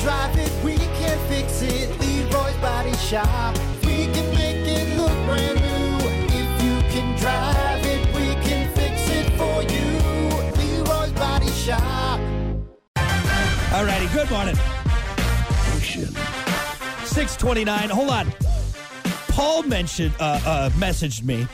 [0.00, 1.90] drive it, we can fix it.
[2.00, 3.56] Leroy's Body Shop.
[3.84, 6.08] We can make it look brand new.
[6.32, 9.84] If you can drive it, we can fix it for you.
[10.56, 12.18] Leroy's Body Shop.
[13.74, 14.56] All righty, good morning.
[17.04, 17.90] 629.
[17.90, 18.32] Hold on.
[19.28, 21.46] Paul mentioned, uh, uh, messaged me,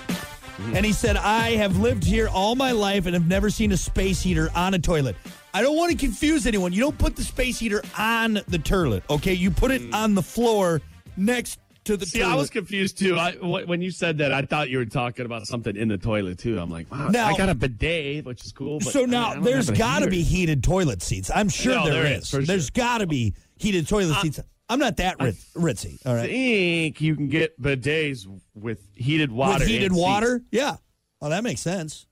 [0.75, 3.77] and he said, I have lived here all my life and have never seen a
[3.77, 5.17] space heater on a toilet.
[5.57, 6.75] I don't want to confuse anyone.
[6.75, 9.33] You don't put the space heater on the toilet, okay?
[9.33, 9.95] You put it mm.
[9.95, 10.83] on the floor
[11.17, 12.33] next to the See, toilet.
[12.33, 13.17] I was confused too.
[13.17, 16.39] I, when you said that, I thought you were talking about something in the toilet
[16.39, 16.59] too.
[16.59, 18.81] I'm like, wow, Now- I got a bidet, which is cool.
[18.81, 21.31] But so I I now don't there's got to be heated toilet seats.
[21.35, 22.35] I'm sure No, there there is.
[22.35, 22.71] is, There's sure.
[22.75, 24.41] got to be heated toilet uh, seats.
[24.69, 29.61] I'm not that rit- ritzy, all I think you can get bidets with heated water.
[29.61, 30.43] With heated water?
[30.51, 30.77] Yeah.
[31.23, 32.07] Oh, that makes sense.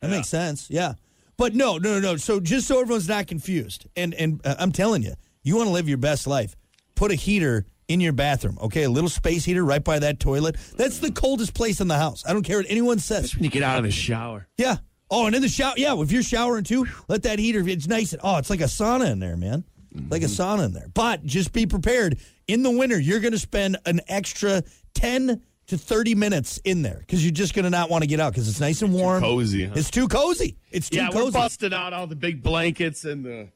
[0.00, 0.70] That makes sense.
[0.70, 0.94] Yeah.
[1.38, 2.16] But no, no, no, no.
[2.16, 5.72] So just so everyone's not confused, and and uh, I'm telling you, you want to
[5.72, 6.56] live your best life.
[6.94, 8.84] Put a heater in your bathroom, okay?
[8.84, 10.56] A little space heater right by that toilet.
[10.76, 12.24] That's the coldest place in the house.
[12.26, 13.24] I don't care what anyone says.
[13.24, 13.34] seats.
[13.36, 14.48] When you get out of the shower.
[14.56, 14.78] Yeah.
[15.10, 15.94] Oh, and in the shower, yeah.
[16.00, 17.60] If you're showering too, let that heater.
[17.68, 18.12] It's nice.
[18.12, 19.64] And, oh, it's like a sauna in there, man.
[20.10, 20.88] Like a sauna in there.
[20.92, 22.18] But just be prepared.
[22.48, 24.62] In the winter, you're going to spend an extra
[24.94, 28.20] ten to thirty minutes in there because you're just going to not want to get
[28.20, 29.20] out because it's nice and warm.
[29.22, 29.74] cozy, huh?
[29.76, 30.56] It's too cozy.
[30.70, 31.32] It's too Yeah, we're cozy.
[31.32, 33.48] busting out all the big blankets and the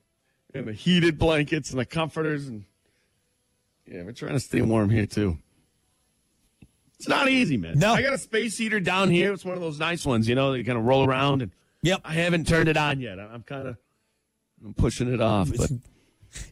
[0.55, 2.65] and the heated blankets and the comforters and
[3.87, 5.39] yeah, we're trying to stay warm here too.
[6.99, 7.79] It's not easy, man.
[7.79, 7.95] No.
[7.95, 9.33] I got a space heater down here.
[9.33, 11.51] It's one of those nice ones, you know, that you kind of roll around and
[11.83, 12.03] Yep.
[12.05, 13.19] I haven't turned it on yet.
[13.19, 13.77] I'm kind of
[14.63, 15.71] I'm pushing it off, but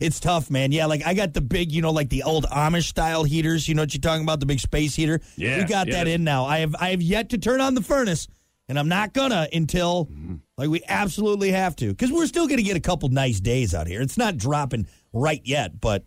[0.00, 0.72] It's tough, man.
[0.72, 3.68] Yeah, like I got the big, you know, like the old Amish style heaters.
[3.68, 4.40] You know what you're talking about?
[4.40, 5.20] The big space heater.
[5.36, 5.94] Yeah, we got yeah.
[5.94, 6.44] that in now.
[6.46, 8.28] I have I have yet to turn on the furnace,
[8.68, 10.36] and I'm not gonna until Mm-hmm.
[10.56, 13.86] like we absolutely have to because we're still gonna get a couple nice days out
[13.86, 14.00] here.
[14.00, 16.04] It's not dropping right yet, but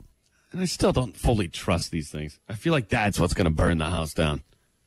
[0.52, 2.40] and I still don't fully trust these things.
[2.50, 4.44] I feel like that's what's going to burn the house down.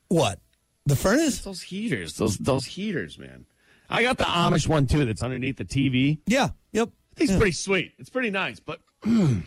[0.09, 0.41] what
[0.87, 1.39] the furnace?
[1.41, 3.47] Those heaters, those those heaters, man.
[3.89, 6.19] I got the Amish one too that's underneath the TV.
[6.27, 6.49] Yeah.
[6.73, 6.91] Yep.
[7.15, 7.93] I think it's pretty sweet.
[7.99, 9.41] It's pretty nice, but I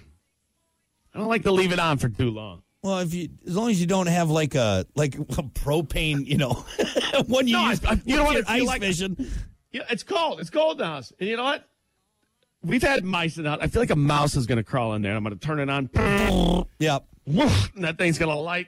[1.14, 2.62] don't like to leave it on for too long.
[2.84, 6.38] Well, if you as long as you don't have like a like a propane, you
[6.38, 6.54] know,
[7.28, 8.82] when you No, use I- you know what ice like?
[8.82, 9.18] fishing.
[9.74, 10.40] Yeah, it's cold.
[10.40, 11.12] It's cold in the house.
[11.20, 11.68] And you know what?
[12.64, 13.60] We've had mice in the house.
[13.62, 15.14] I feel like a mouse is going to crawl in there.
[15.14, 15.90] I'm going to turn it on.
[16.80, 17.06] Yep.
[17.28, 18.68] And that thing's going to light.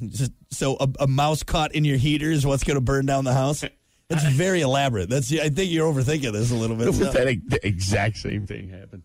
[0.00, 3.24] Just, so a, a mouse caught in your heater is what's going to burn down
[3.24, 3.64] the house.
[4.10, 5.10] It's very elaborate.
[5.10, 6.86] That's I think you're overthinking this a little bit.
[7.48, 9.02] The exact same thing happened.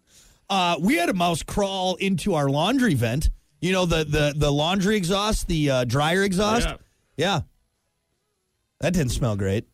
[0.49, 3.29] Uh, we had a mouse crawl into our laundry vent.
[3.59, 6.67] You know the the the laundry exhaust, the uh, dryer exhaust.
[6.67, 6.75] Yeah.
[7.17, 7.39] yeah,
[8.81, 9.65] that didn't smell great.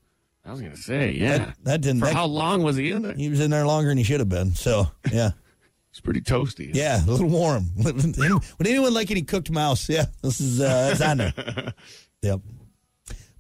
[0.46, 1.38] I was to say, yeah.
[1.38, 2.00] That, that didn't.
[2.00, 3.14] For that- how long was he in there?
[3.14, 4.56] he was in there longer than he should have been.
[4.56, 5.32] So yeah,
[5.92, 6.74] It's pretty toasty.
[6.74, 7.66] yeah, a little warm.
[7.78, 9.88] Would anyone like any cooked mouse?
[9.90, 11.74] Yeah, this is uh, it's on there.
[12.24, 12.40] Yep.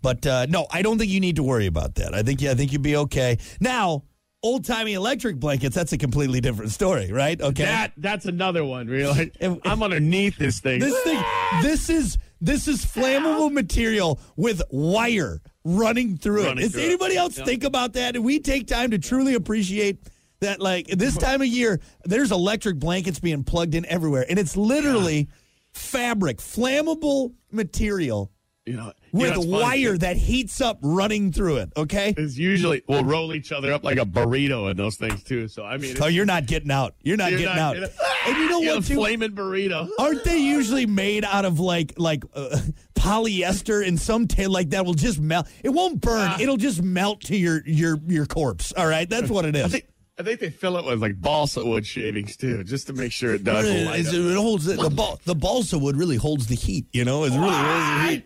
[0.01, 2.13] But uh, no, I don't think you need to worry about that.
[2.13, 3.37] I think I think you'd be okay.
[3.59, 4.03] Now,
[4.41, 7.39] old timey electric blankets, that's a completely different story, right?
[7.41, 7.63] Okay.
[7.65, 8.87] That that's another one.
[8.87, 10.79] Really, I'm underneath this thing.
[10.79, 11.21] this thing
[11.61, 16.61] this is this is flammable material with wire running through Running it.
[16.61, 16.85] Does through it.
[16.85, 18.16] anybody else think about that?
[18.16, 19.99] And we take time to truly appreciate
[20.39, 24.25] that like this time of year, there's electric blankets being plugged in everywhere.
[24.29, 25.27] And it's literally
[25.73, 28.31] fabric, flammable material
[28.69, 31.72] you know, you with know, wire that heats up running through it.
[31.75, 32.13] Okay.
[32.16, 35.47] it's usually we'll roll each other up like a burrito in those things too.
[35.47, 36.94] So I mean, Oh, you're not getting out.
[37.03, 37.90] You're not You're getting not out.
[38.28, 38.84] and you know what?
[38.85, 38.96] a Too?
[38.96, 39.90] flaming burrito.
[40.00, 42.59] Aren't they usually made out of like like uh,
[42.96, 45.47] polyester and some tail like that will just melt?
[45.63, 46.28] It won't burn.
[46.31, 46.38] Ah.
[46.40, 48.72] It'll just melt to your your your corpse.
[48.78, 49.66] All right, that's what it is.
[49.66, 49.85] I think
[50.19, 53.34] I think they fill it with like balsa wood shavings too, just to make sure
[53.34, 53.96] it does It, up.
[53.96, 56.88] it holds the, the the balsa wood really holds the heat.
[56.91, 58.25] You know, it really holds the heat.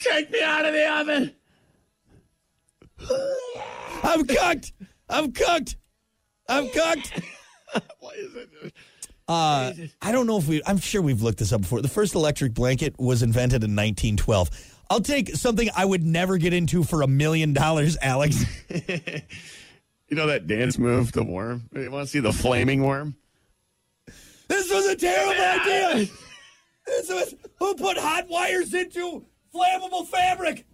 [0.00, 1.34] Take me out of the oven.
[4.02, 4.72] I'm cooked.
[5.08, 5.76] I'm cooked.
[6.48, 7.20] I'm cooked.
[8.00, 8.72] What is it?
[9.28, 9.72] Uh,
[10.02, 10.60] I don't know if we.
[10.66, 11.80] I'm sure we've looked this up before.
[11.82, 14.50] The first electric blanket was invented in 1912.
[14.90, 18.44] I'll take something I would never get into for a million dollars, Alex.
[20.10, 21.70] You know that dance move, the worm?
[21.72, 23.14] You want to see the flaming worm?
[24.48, 26.08] This was a terrible idea.
[26.84, 29.24] This was who put hot wires into
[29.54, 30.66] flammable fabric.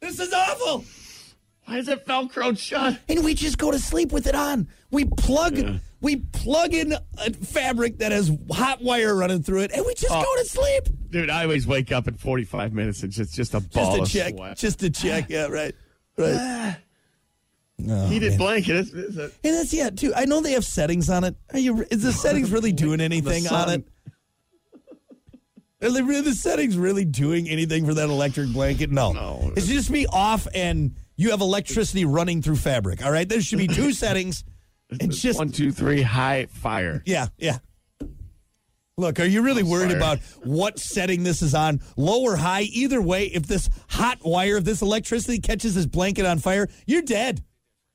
[0.00, 0.84] This is awful.
[1.64, 2.98] Why is it velcroed shut?
[3.08, 4.68] And we just go to sleep with it on.
[4.90, 9.84] We plug we plug in a fabric that has hot wire running through it, and
[9.84, 10.22] we just Oh.
[10.22, 10.84] go to sleep.
[11.10, 14.06] Dude, I always wake up in 45 minutes and it's just a ball Just of
[14.06, 14.34] to check.
[14.34, 14.56] sweat.
[14.56, 15.26] Just to check.
[15.28, 15.74] Yeah, right.
[16.16, 16.76] Right.
[17.88, 18.74] Oh, heated blanket.
[18.74, 20.12] It's, it's a, And that's yeah, too.
[20.16, 21.36] I know they have settings on it.
[21.52, 21.86] Are you?
[21.92, 23.88] Is the settings really doing anything on it?
[25.80, 28.90] Are they really, the settings really doing anything for that electric blanket?
[28.90, 29.12] No.
[29.12, 29.52] No.
[29.56, 33.04] It's just me off and you have electricity running through fabric.
[33.04, 33.28] All right.
[33.28, 34.44] There should be two settings.
[34.90, 37.02] It's just one, two, three, high fire.
[37.06, 37.58] yeah, yeah.
[38.96, 39.96] Look, are you really worried fire.
[39.96, 41.80] about what setting this is on?
[41.96, 42.62] Low or high?
[42.62, 47.02] Either way, if this hot wire, if this electricity catches this blanket on fire, you're
[47.02, 47.44] dead.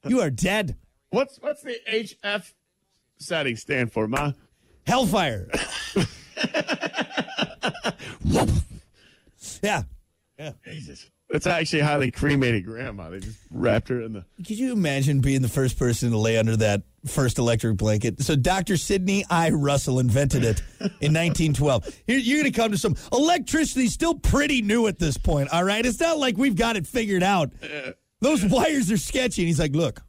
[0.08, 0.78] You are dead.
[1.10, 2.54] What's what's the HF
[3.18, 4.32] setting stand for, Ma?
[4.88, 5.50] Hellfire.
[9.62, 9.84] yeah.
[10.38, 10.52] Yeah.
[10.66, 11.10] Jesus.
[11.30, 13.10] That's actually how they cremated Grandma.
[13.10, 14.26] They just wrapped her in the.
[14.46, 18.22] Could you imagine being the first person to lay under that first electric blanket?
[18.22, 18.78] So Dr.
[18.78, 19.50] Sidney I.
[19.50, 22.02] Russell invented it in 1912.
[22.08, 25.50] You're going to come to some electricity's still pretty new at this point.
[25.50, 27.52] All right, it's not like we've got it figured out.
[27.64, 29.42] Uh, Those wires are sketchy.
[29.42, 30.02] And he's like, "Look,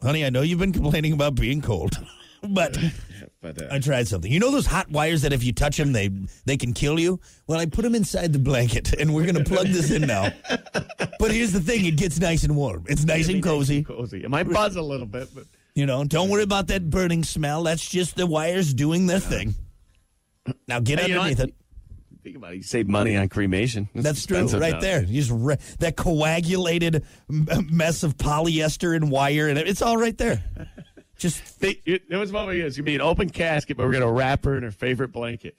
[0.00, 1.98] honey, I know you've been complaining about being cold,
[2.48, 2.76] but."
[3.42, 4.30] But uh, I tried something.
[4.30, 6.10] You know those hot wires that if you touch them, they
[6.44, 7.20] they can kill you.
[7.46, 10.30] Well, I put them inside the blanket, and we're gonna plug this in now.
[11.18, 12.84] But here's the thing: it gets nice and warm.
[12.86, 13.82] It's nice and cozy.
[13.82, 14.22] cozy.
[14.24, 15.44] It might buzz a little bit, but
[15.74, 17.62] You know, don't worry about that burning smell.
[17.62, 19.54] That's just the wires doing their thing.
[20.68, 21.54] Now get Hey, you know underneath it.
[22.22, 22.56] think about it.
[22.56, 23.88] You save money on cremation.
[23.94, 24.80] It's That's true, right now.
[24.80, 25.02] there.
[25.02, 30.42] You just re- that coagulated mess of polyester and wire, and it's all right there.
[31.20, 33.92] Just They, it, it was what we It's gonna be an open casket, but we're
[33.92, 35.54] gonna wrap her in her favorite blanket,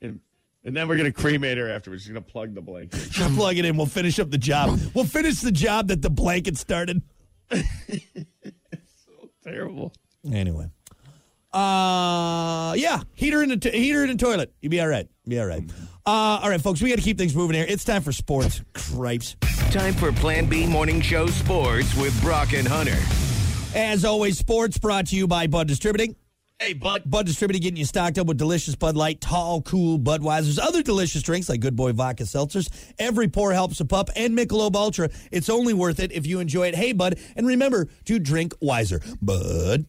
[0.00, 0.20] and
[0.64, 2.06] and then we're gonna cremate her afterwards.
[2.06, 3.10] We're gonna plug the blanket.
[3.12, 3.76] plug it in.
[3.76, 4.78] We'll finish up the job.
[4.94, 7.02] We'll finish the job that the blanket started.
[9.04, 9.92] So terrible.
[10.32, 10.70] Anyway,
[11.52, 14.52] uh, yeah, heater in the t- heater in the toilet.
[14.60, 15.08] You'll be all right.
[15.26, 15.68] Be all right.
[16.06, 17.66] Uh, all right, folks, we got to keep things moving here.
[17.68, 18.62] It's time for sports.
[18.72, 19.36] Cripes.
[19.70, 22.98] Time for Plan B Morning Show Sports with Brock and Hunter.
[23.74, 26.14] As always, sports brought to you by Bud Distributing.
[26.58, 27.04] Hey, bud.
[27.06, 31.22] Bud Distributing getting you stocked up with delicious Bud Light, tall, cool Budweisers, other delicious
[31.22, 32.68] drinks like Good Boy Vodka Seltzers.
[32.98, 35.08] Every pour helps a pup, and Michelob Ultra.
[35.30, 36.74] It's only worth it if you enjoy it.
[36.74, 39.00] Hey, Bud, and remember to drink wiser.
[39.22, 39.86] Bud.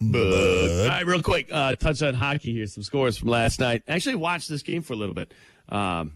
[0.00, 0.80] Bud.
[0.80, 2.66] All right, real quick, uh, touch on hockey here.
[2.66, 3.82] Some scores from last night.
[3.86, 5.34] Actually, watched this game for a little bit.
[5.68, 6.14] Um,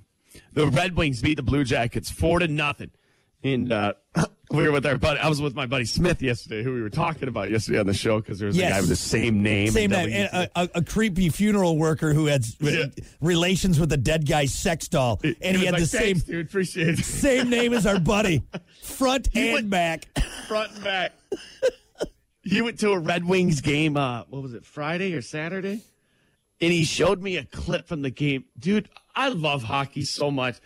[0.55, 2.91] the Red Wings beat the Blue Jackets four to nothing.
[3.45, 3.93] And uh,
[4.51, 5.21] we were with our buddy.
[5.21, 7.95] I was with my buddy Smith yesterday, who we were talking about yesterday on the
[7.95, 8.71] show because there was Yes.
[8.71, 9.71] a guy with the same name.
[9.71, 12.87] Same name, and a, a, creepy funeral worker who had Yeah.
[13.21, 16.23] relations with a dead guy's sex doll, and he, was had like, the same "Thanks,
[16.25, 16.47] dude.
[16.47, 17.05] Appreciate it.
[17.05, 18.43] same name as our buddy,
[18.83, 20.07] front and went- back.
[20.49, 21.13] front and back.
[22.43, 23.97] he went to a Red Wings game.
[23.97, 25.83] Uh, what was it, Friday or Saturday?
[26.63, 28.45] And he showed me a clip from the game.
[28.59, 30.59] Dude, I love hockey so much.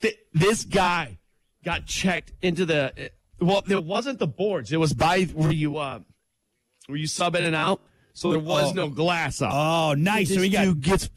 [0.00, 1.18] Th- this guy
[1.64, 3.10] got checked into the.
[3.40, 4.72] Well, there wasn't the boards.
[4.72, 6.00] It was by where you uh,
[6.86, 7.80] where you sub in and out.
[8.12, 8.74] So there was Oh.
[8.74, 9.52] no glass up.
[9.52, 10.28] Oh, nice!
[10.28, 11.10] This So we got gets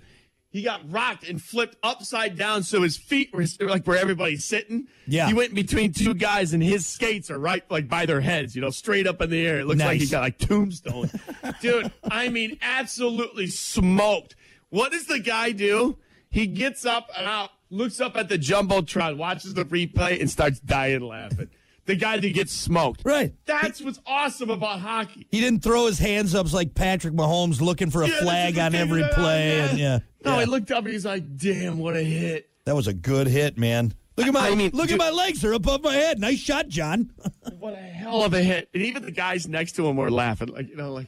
[0.50, 4.88] he got rocked and flipped upside down, so his feet were like where everybody's sitting.
[5.06, 5.28] Yeah.
[5.28, 8.62] he went between two guys, and his skates are right like by their heads, you
[8.62, 9.60] know, straight up in the air.
[9.60, 10.10] It looks like he Nice.
[10.12, 11.12] got like tombstone,
[11.62, 11.92] dude.
[12.10, 14.36] I mean, absolutely smoked.
[14.70, 15.98] What does the guy do?
[16.30, 20.60] He gets up and out, looks up at the jumbotron, watches the replay, and starts
[20.60, 21.50] dying laughing.
[21.88, 23.02] The guy that gets smoked.
[23.04, 23.34] Right.
[23.46, 25.26] That's what's awesome about hockey.
[25.32, 28.76] he didn't throw his hands up like Patrick Mahomes looking for a Yeah, flag on
[28.76, 29.12] every thing.
[29.12, 29.60] Uh, play.
[29.62, 30.40] And yeah, No, yeah.
[30.42, 32.50] he looked up and he's like, damn, what a hit.
[32.66, 33.94] that was a good hit, man.
[34.18, 36.20] Look at my I mean, look dude- at my legs; they're above my head.
[36.20, 37.12] Nice shot, John.
[37.60, 38.68] What a hell of a hit.
[38.74, 40.48] And even the guys next to him were laughing.
[40.50, 41.08] Like, you know, like,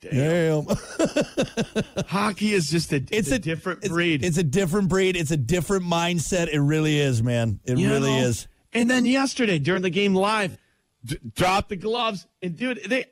[0.00, 0.64] damn.
[0.64, 0.76] Damn.
[2.06, 4.24] Hockey is just a, It's it's a a different it's- breed.
[4.24, 5.16] It's a different breed.
[5.16, 6.48] It's a different mindset.
[6.48, 7.60] It really is, man.
[7.64, 8.26] It You really know?
[8.26, 8.46] is.
[8.78, 10.56] And then yesterday during the game live,
[11.04, 12.28] d- dropped the gloves.
[12.40, 13.06] And dude, they,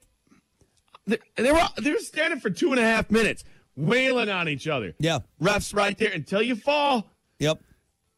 [1.09, 3.43] they, they, were, they were standing for two and a half minutes,
[3.75, 4.95] wailing on each other.
[5.01, 5.21] Yeah.
[5.43, 7.11] Refs right there until you fall.
[7.41, 7.61] Yep.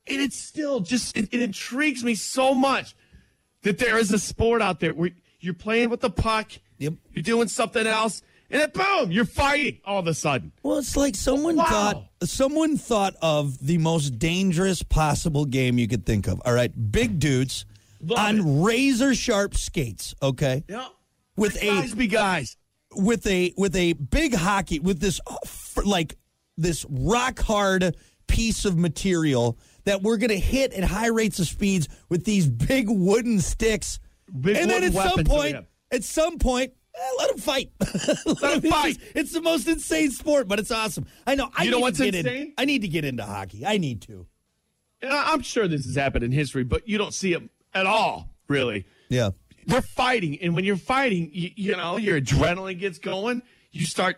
[0.09, 2.95] And it's still just, it, it intrigues me so much
[3.63, 6.95] that there is a sport out there where you're playing with the puck, Yep.
[7.15, 10.53] you're doing something else, and then boom, you're fighting all of a sudden.
[10.63, 11.65] Well, it's like someone Wow.
[11.65, 16.41] thought someone thought of the most dangerous possible game you could think of.
[16.45, 17.65] All right, big dudes
[18.01, 18.43] Love on it.
[18.45, 20.15] razor sharp skates.
[20.23, 20.89] Okay, Yeah.
[21.37, 22.57] with a Guys be guys.
[22.97, 25.21] with a with a big hockey with this
[25.85, 26.17] like
[26.57, 27.95] this rock hard
[28.27, 32.47] piece of material that we're going to hit at high rates of speeds with these
[32.49, 33.99] big wooden sticks.
[34.41, 37.39] Big and then at some weapons that we point, at some point, Eh, let them
[37.39, 37.71] fight.
[38.27, 38.97] let 'em them fight.
[38.97, 41.07] It's, it's the most insane sport, but it's awesome.
[41.27, 41.49] I know.
[41.57, 43.65] I You know need what's to get in- I need to get into hockey.
[43.65, 44.27] I need to.
[45.01, 48.31] And I'm sure this has happened in history, but you don't see it at all,
[48.49, 48.85] really.
[49.09, 49.31] Yeah.
[49.67, 53.43] they're fighting, and when you're fighting, you, you know your adrenaline gets going.
[53.71, 54.17] You start.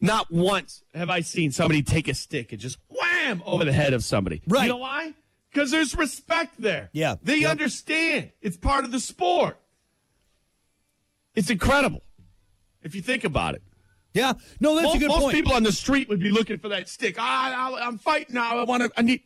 [0.00, 3.92] Not once have I seen somebody take a stick and just wham over the head
[3.94, 4.42] of somebody.
[4.46, 4.62] Right.
[4.64, 5.12] You know why?
[5.52, 6.88] Because there's respect there.
[6.92, 7.16] Yeah.
[7.22, 7.50] They Yep.
[7.50, 8.30] understand.
[8.40, 9.58] It's part of the sport.
[11.34, 12.02] It's incredible
[12.82, 13.62] if you think about it.
[14.14, 14.32] Yeah.
[14.60, 15.26] No, that's most, a good most point.
[15.26, 17.16] Most people on the street would be looking for that stick.
[17.18, 18.58] Ah, I, I'm fighting now.
[18.58, 18.90] I want to.
[18.96, 19.22] I need.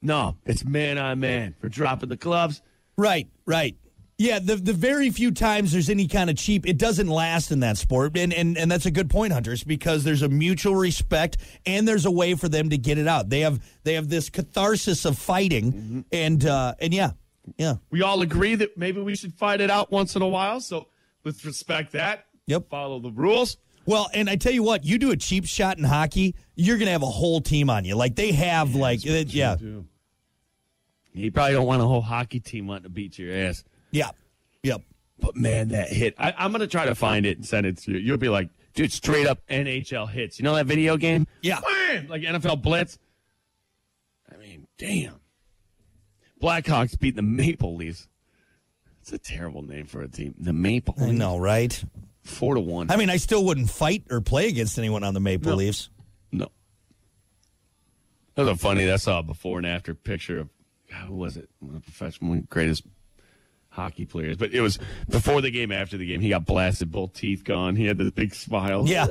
[0.00, 2.62] No, it's man on man for dropping the gloves.
[2.96, 3.76] Right, right.
[4.16, 7.60] Yeah, the the very few times there's any kind of cheap, it doesn't last in
[7.60, 11.36] that sport, and and and that's a good point, Hunters, because there's a mutual respect
[11.66, 13.28] and there's a way for them to get it out.
[13.28, 16.00] They have they have this catharsis of fighting, Mm-hmm.
[16.10, 17.10] and uh, and yeah,
[17.56, 20.60] yeah, We all agree that maybe we should fight it out once in a while.
[20.60, 20.88] So
[21.24, 22.26] let's respect that.
[22.48, 22.68] Yep.
[22.68, 23.56] Follow the rules.
[23.86, 26.90] Well, and I tell you what, you do a cheap shot in hockey, you're gonna
[26.90, 27.94] have a whole team on you.
[27.94, 29.56] Like they have, like uh, yeah,
[31.14, 33.64] You probably don't want a whole hockey team wanting to beat your ass.
[33.90, 34.10] yeah,
[34.62, 34.82] yep.
[35.20, 36.14] But man, that hit.
[36.18, 37.98] I, I'm going to try to find it and send it to you.
[37.98, 40.38] You'll be like, dude, straight up NHL Hitz.
[40.38, 41.26] You know that video game?
[41.42, 41.58] Yeah.
[41.60, 42.06] Wham!
[42.06, 42.98] Like NFL Blitz.
[44.32, 45.14] I mean, damn.
[46.40, 48.06] Blackhawks beat the Maple Leafs.
[49.00, 50.36] It's a terrible name for a team.
[50.38, 51.18] The Maple I Leafs.
[51.18, 51.82] know, right?
[52.28, 52.90] Four to one.
[52.90, 55.56] I mean, I still wouldn't fight or play against anyone on the Maple No.
[55.56, 55.90] Leafs.
[56.30, 56.48] No.
[58.34, 58.90] That was a funny.
[58.90, 60.48] I saw a before and after picture of
[61.06, 61.48] who was it?
[61.60, 62.84] One of the professional, one of the greatest
[63.70, 64.36] hockey players.
[64.36, 66.20] But it was before the game, after the game.
[66.20, 67.76] He got blasted, both teeth gone.
[67.76, 68.84] He had this big smile.
[68.86, 69.06] Yeah.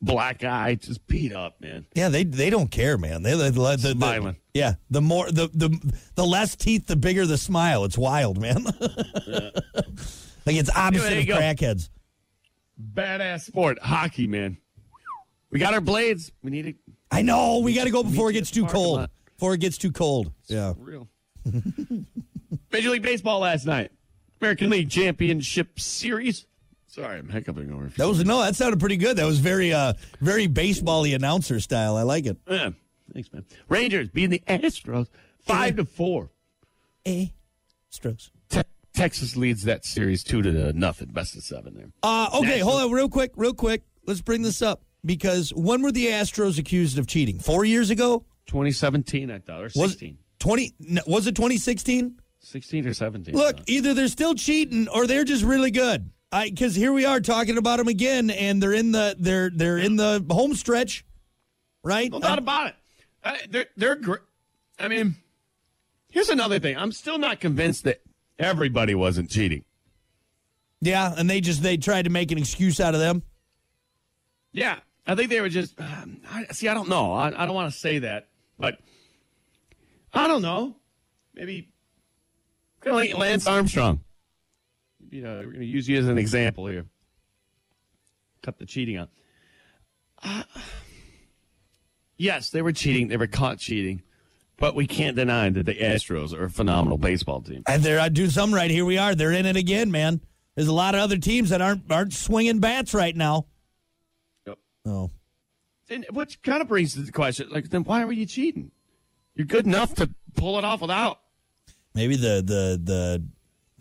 [0.00, 1.86] black eye, just beat up, man.
[1.94, 3.22] Yeah, they they don't care, man.
[3.22, 7.26] They the, the, the, the- yeah, the more the the the less teeth, the bigger
[7.26, 7.84] the smile.
[7.84, 8.64] It's wild, man.
[10.46, 11.90] like it's opposite of crackheads.
[12.80, 14.58] Badass sport, hockey, man.
[15.50, 16.32] We got our blades.
[16.42, 16.76] We need it
[17.10, 17.60] I know.
[17.60, 18.98] We got to go before it gets too cold.
[18.98, 19.10] lot.
[19.36, 20.32] Before it gets too cold.
[20.46, 20.74] Yeah.
[20.78, 21.08] real.
[22.72, 23.92] Major League Baseball last night.
[24.40, 26.46] American League Championship Series.
[26.86, 27.90] Sorry, I'm hiccuping over.
[27.96, 28.42] That was no.
[28.42, 29.16] That sounded pretty good.
[29.16, 31.96] That was very uh very baseball-y announcer style.
[31.96, 32.38] I like it.
[32.48, 32.70] Yeah,
[33.12, 33.44] thanks, man.
[33.68, 35.08] Rangers beating the Astros
[35.40, 36.30] five to four.
[37.06, 37.32] A
[37.90, 38.26] Stros.
[38.26, 38.35] Te-
[38.96, 41.08] Texas leads that series two to nothing.
[41.08, 41.90] Best of seven there.
[42.02, 43.82] Uh, okay, National- hold on, real quick, real quick.
[44.06, 47.38] Let's bring this up because when were the Astros accused of cheating?
[47.38, 48.24] Four years ago?
[48.46, 50.18] 2017, I thought, or Was 16.
[50.38, 50.74] twenty?
[51.06, 52.20] Was it twenty sixteen?
[52.40, 53.34] 16 or 17.
[53.34, 56.10] Look, either they're still cheating or they're just really good.
[56.30, 59.78] I because here we are talking about them again, and they're in the they're they're
[59.78, 61.04] in the home stretch,
[61.82, 62.10] right?
[62.10, 62.74] no doubt about it.
[63.24, 64.20] Uh, they're they're great.
[64.78, 65.16] I mean,
[66.10, 66.76] here's another thing.
[66.76, 68.00] I'm still not convinced that
[68.38, 69.64] everybody wasn't cheating.
[70.80, 73.22] yeah, and they just they tried to make an excuse out of them.
[74.52, 75.78] Yeah, I think they were just.
[75.80, 77.12] Um, I, see, I don't know.
[77.12, 78.28] I, I don't want to say that,
[78.58, 78.78] but
[80.12, 80.76] I don't know.
[81.34, 81.68] Maybe
[82.80, 84.00] kind of like Lance Armstrong.
[85.10, 86.86] You know, we're going to use you as an example here.
[88.42, 89.10] Cut the cheating out.
[90.22, 90.42] Uh,
[92.16, 93.08] yes, they were cheating.
[93.08, 94.02] They were caught cheating,
[94.58, 97.62] but we can't deny that the Astros are a phenomenal baseball team.
[97.66, 98.70] And they're I do some right.
[98.70, 99.14] Here we are.
[99.14, 100.20] They're in it again, man.
[100.54, 103.46] There's a lot of other teams that aren't aren't swinging bats right now.
[104.46, 104.58] Yep.
[104.86, 105.10] Oh,
[105.90, 108.70] And which kind of brings to the question, like, then why were you cheating?
[109.34, 111.20] You're good enough to pull it off without.
[111.94, 113.24] maybe the the the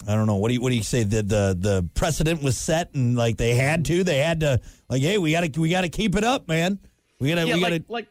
[0.08, 2.58] I don't know what do you what do you say the the the precedent was
[2.58, 5.70] set and like they had to they had to like hey we got to we
[5.70, 6.80] got to keep it up man
[7.20, 8.08] we got to Yeah, we got like, to like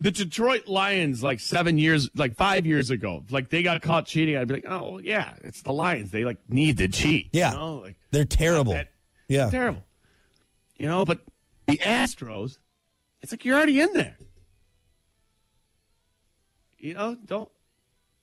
[0.00, 4.36] the Detroit Lions, like seven years, like five years ago, like they got caught cheating.
[4.36, 6.10] I'd be like, oh yeah, it's the Lions.
[6.10, 7.28] They like need to cheat.
[7.32, 7.52] Yeah.
[7.52, 7.74] you know?
[7.78, 8.88] like they're terrible that-
[9.28, 9.84] yeah terrible.
[10.76, 11.20] You know, but
[11.66, 12.56] the Astros,
[13.20, 14.16] it's like you're already in there.
[16.78, 17.48] You know, don't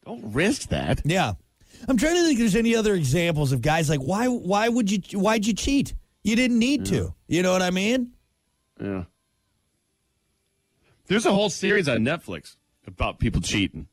[0.06, 1.02] don't risk that.
[1.06, 1.34] yeah
[1.88, 4.90] I'm trying to think if there's any other examples of guys like why why would
[4.90, 5.94] you why'd you cheat
[6.24, 8.14] you didn't need to you know what I mean
[8.82, 9.04] Yeah.
[11.08, 13.88] There's a whole series on Netflix about people cheating.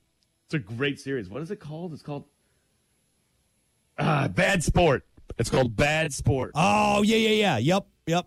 [0.46, 1.28] It's a great series.
[1.28, 1.92] What is it called?
[1.92, 2.24] It's called
[3.98, 5.04] uh, Bad Sport.
[5.38, 6.52] It's called Bad Sport.
[6.54, 8.26] oh yeah yeah yeah yep yep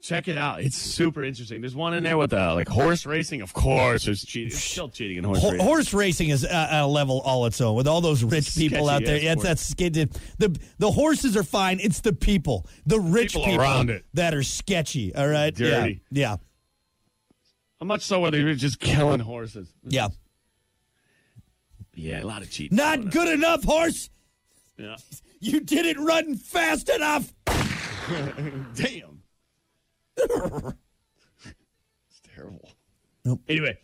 [0.00, 0.60] Check it out.
[0.60, 1.60] It's super interesting.
[1.60, 3.40] There's one in there with uh, like horse racing.
[3.40, 4.48] Of course, there's cheating.
[4.48, 5.64] It's still cheating in horse Ho- racing.
[5.64, 8.88] horse racing is uh, at a level all its own with all those rich people
[8.88, 9.14] out there.
[9.18, 10.06] ass Yeah, that's sketchy.
[10.38, 11.78] The the horses are fine.
[11.80, 14.04] It's the people, the rich People people, around it.
[14.14, 15.14] that are sketchy.
[15.14, 16.00] All right, Dirty.
[16.10, 16.36] yeah, yeah,
[17.82, 19.66] How much so where they're just killing horses?
[19.82, 20.06] yeah.
[21.94, 22.76] Yeah, a lot of cheating.
[22.76, 24.08] Not good enough, horse.
[24.78, 24.96] Yeah.
[25.40, 27.34] You didn't run fast enough.
[27.46, 29.22] Damn.
[30.16, 30.76] it's
[32.32, 32.70] terrible.
[33.24, 33.40] Nope.
[33.48, 33.76] Anyway,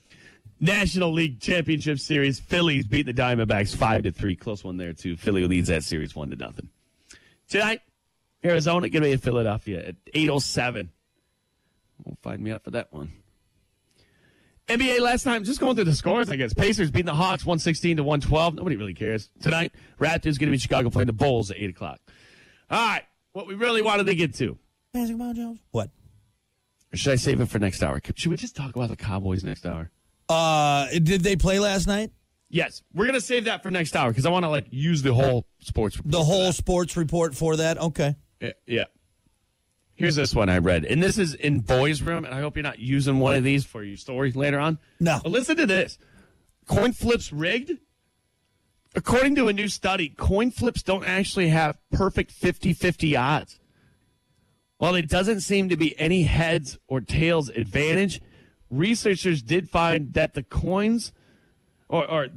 [0.61, 4.37] National League Championship Series, Phillies beat the Diamondbacks five to three.
[4.37, 5.17] Close one there too.
[5.17, 6.69] Philly leads that series one to nothing.
[7.49, 7.81] Tonight,
[8.45, 10.90] Arizona going to be in Philadelphia at 8.07.
[12.05, 13.11] Won't find me up for that one.
[14.69, 16.53] NBA last time, just going through the scores, I guess.
[16.53, 18.55] Pacers beating the Hawks 116 to 112.
[18.55, 19.31] Nobody really cares.
[19.41, 22.01] Tonight, Raptors going to be in Chicago playing the Bulls at 8 o'clock.
[22.71, 24.59] All right, what we really wanted to get to.
[24.93, 25.61] Basketball Jones.
[25.71, 25.91] What?
[26.93, 28.01] Or should I save it for next hour?
[28.15, 29.91] Should we just talk about the Cowboys next hour?
[30.29, 32.11] Uh, did they play last night?
[32.51, 35.03] Yes, we're going to save that for next hour because I want to like use
[35.03, 35.97] the whole sports.
[35.97, 37.79] report The whole sports report for that?
[37.79, 38.17] Okay.
[38.41, 38.85] Yeah, yeah.
[39.99, 42.62] Here's this one I read, and this is in boys' room, and I hope you're
[42.62, 44.78] not using one of these for your story later on.
[45.00, 45.19] No.
[45.21, 45.99] But listen to this:
[46.69, 47.73] coin flips rigged.
[48.95, 53.59] According to a new study, coin flips don't actually have perfect 50-50 odds.
[54.78, 58.23] While it doesn't seem to be any heads or tails advantage,
[58.71, 61.12] researchers did find that the coins,
[61.88, 62.28] or, or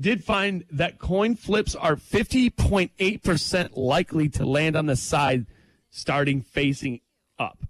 [0.00, 5.46] did find that coin flips are 50.8% likely to land on the side
[5.90, 7.00] starting facing
[7.40, 7.64] up.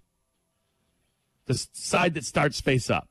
[1.46, 3.08] The side that starts face up.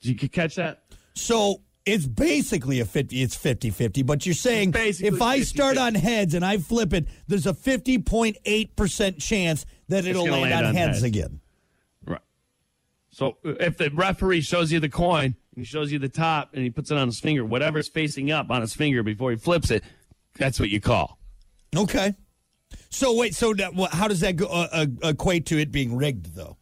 [0.00, 0.84] Did you catch that?
[1.14, 5.44] So it's basically a 50, it's 50 50, but you're saying if I 50-50.
[5.44, 10.66] start on heads and I flip it, there's a 50.8% chance that it'll land, land
[10.66, 11.02] on, heads, heads.
[11.02, 11.40] again.
[12.04, 12.20] Right.
[13.10, 16.50] So uh, if the referee shows you the coin, and he shows you the top,
[16.52, 19.36] and he puts it on his finger, whatever's facing up on his finger before he
[19.36, 19.82] flips it,
[20.36, 21.18] that's what you call.
[21.76, 22.14] Okay.
[22.90, 24.68] So wait, so that, how does that go, uh,
[25.02, 26.56] uh, equate to it being rigged, though?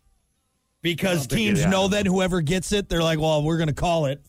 [0.83, 3.75] Because it- teams yeah, know that whoever gets it, they're like, well, we're going to
[3.75, 4.25] call it.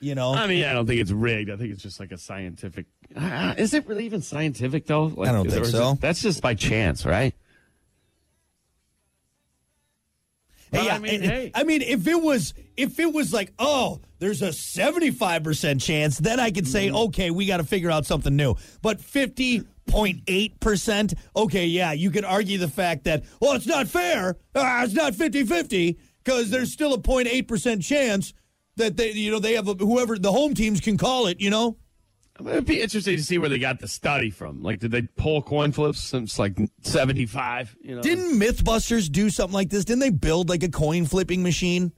[0.00, 0.34] You know?
[0.34, 1.48] I mean, I don't think it's rigged.
[1.48, 2.86] I think it's just like a scientific.
[3.14, 5.04] Uh, is it really even scientific though?
[5.04, 5.92] Like, I don't think so.
[5.92, 7.34] it- that's just by chance, right?
[10.72, 11.50] Yeah, I mean, hey.
[11.54, 16.40] I mean, if it was if it was like, oh, there's a 75% chance, then
[16.40, 16.72] I could Mm-hmm.
[16.72, 18.54] say, okay, we got to figure out something new.
[18.80, 18.98] But
[19.88, 24.36] 50.8%, okay, yeah, you could argue the fact that, well, it's not fair.
[24.54, 28.32] Ah, it's not 50-50 because there's still a 0.8% chance
[28.76, 31.50] that they, you know, they have a, whoever the home teams can call it, you
[31.50, 31.76] know?
[32.40, 34.62] It'd be interesting to see where they got the study from.
[34.62, 37.76] Like, did they pull coin flips since like seventy-five?
[37.82, 39.84] You know, Didn't Mythbusters do something like this?
[39.84, 41.92] Didn't they build like a coin flipping machine?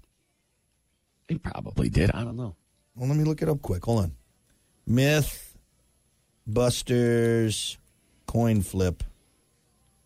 [1.28, 2.10] they probably did.
[2.10, 2.56] I don't know.
[2.94, 3.84] Well, let me look it up quick.
[3.84, 4.12] Hold on.
[4.86, 5.43] Myth
[6.46, 7.78] Busters
[8.26, 9.02] coin flip.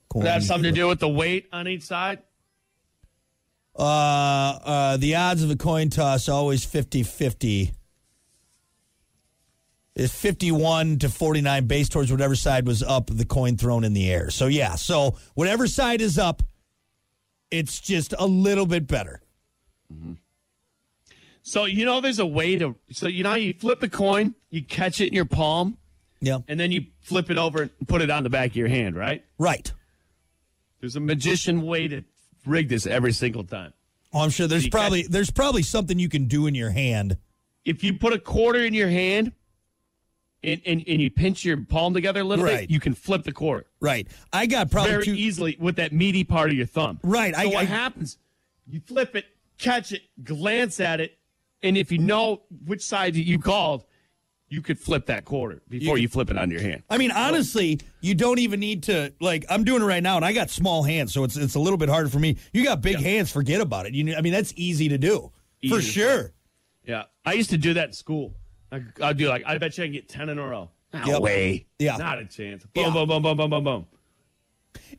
[0.09, 2.20] Coin Does that have something to do with the weight on each side?
[3.77, 7.72] Uh, uh, the odds of a coin toss always 50 50.
[9.94, 14.09] Is 51 to 49 based towards whatever side was up, the coin thrown in the
[14.09, 14.31] air.
[14.31, 14.77] So, yeah.
[14.77, 16.44] So, whatever side is up,
[17.51, 19.20] it's just a little bit better.
[21.42, 22.77] So you know, there's a way to.
[22.90, 25.79] So you know, you flip the coin, you catch it in your palm,
[26.21, 26.39] Yeah.
[26.49, 28.97] and then you flip it over and put it on the back of your hand,
[28.97, 29.25] right?
[29.39, 29.73] Right.
[30.81, 32.03] There's a magician way to
[32.47, 33.73] rig this every single time.
[34.13, 37.19] Oh, I'm sure there's You probably there's probably something you can do in your hand.
[37.65, 39.33] If you put a quarter in your hand
[40.43, 42.61] and, and, and you pinch your palm together a little Right.
[42.61, 44.07] bit, you can flip the quarter Right.
[44.33, 45.15] I got probably very two.
[45.15, 47.01] easily with that meaty part of your thumb.
[47.03, 48.19] Right, So I- what I- happens?
[48.71, 49.25] You flip it,
[49.59, 51.19] catch it, glance at it,
[51.63, 53.85] and if you know which side you called,
[54.51, 56.83] you could flip that quarter before You- you, flip it on your hand.
[56.89, 59.45] I mean, honestly, you don't even need to like.
[59.51, 61.77] I'm doing it right now, and I got small hands, so it's it's a little
[61.77, 62.37] bit harder for me.
[62.53, 63.95] You got big hands, forget about it.
[63.95, 65.31] You, know, I mean, that's easy to do
[65.61, 66.33] Easy for to sure.
[66.87, 68.35] Yeah, I used to do that in school.
[68.73, 70.71] I, I'd do like, I bet you I can get ten in a row.
[70.95, 71.21] No Yep.
[71.21, 71.67] way.
[71.79, 71.97] Yeah.
[71.99, 72.65] not a chance.
[72.75, 72.91] Boom, Yeah.
[72.93, 73.87] boom, boom, boom, boom, boom, boom.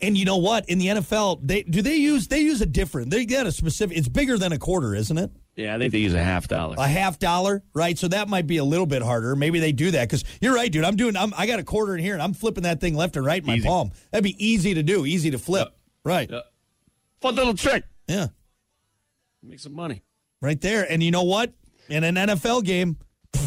[0.02, 0.68] And you know what?
[0.70, 3.10] In the NFL, they do they use they use a different.
[3.10, 3.98] They got a specific.
[3.98, 5.32] It's bigger than a quarter, isn't it?
[5.60, 6.76] Yeah, I think they use a half dollar.
[6.78, 7.98] A half dollar, right?
[7.98, 9.36] So that might be a little bit harder.
[9.36, 10.86] Maybe they do that because you're right, dude.
[10.86, 11.18] I'm doing.
[11.18, 13.42] I'm, I got a quarter in here, and I'm flipping that thing left and right
[13.42, 13.68] in my Easy.
[13.68, 13.92] palm.
[14.12, 15.68] That'd be easy to do, easy to flip.
[15.68, 15.76] Yep.
[16.06, 16.30] Right?
[16.32, 16.40] Yeah.
[17.22, 17.84] Fun little trick.
[18.08, 18.28] yeah.
[19.44, 20.04] Make some money.
[20.42, 20.90] right there.
[20.90, 21.54] And you know what?
[21.90, 22.98] In an NFL game,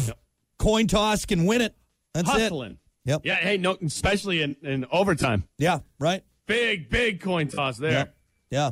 [0.07, 0.17] Yep.
[0.59, 1.75] coin toss can win it.
[2.13, 2.71] That's Hustling.
[2.73, 2.77] it.
[3.05, 3.21] Yep.
[3.25, 5.43] Yeah, hey, no, especially in, in overtime.
[5.57, 5.79] Yeah.
[5.99, 6.23] Right.
[6.45, 8.13] Big, big coin toss there.
[8.49, 8.71] Yeah.